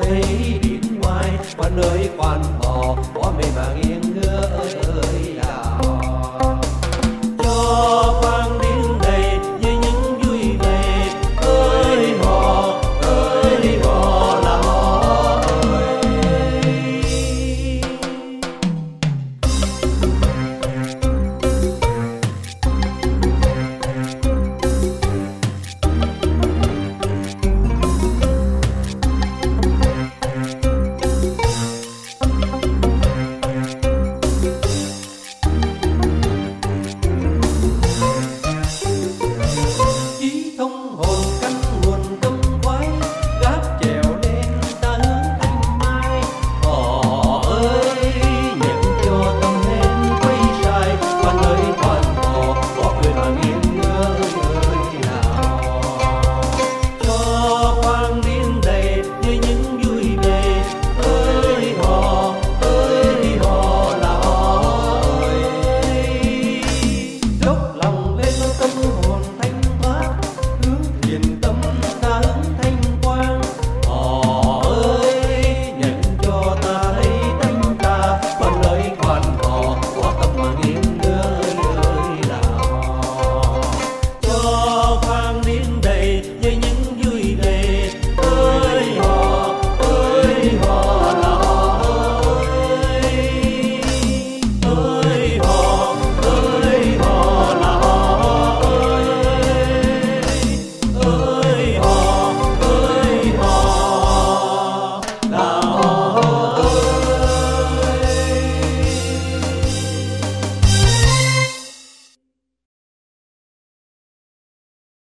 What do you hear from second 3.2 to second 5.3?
mây mà nghiêng ngứa ơi ơi.